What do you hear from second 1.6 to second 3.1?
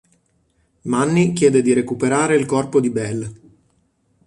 di recuperare il corpo di